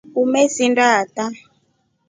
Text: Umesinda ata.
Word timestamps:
Umesinda 0.21 0.83
ata. 1.01 1.25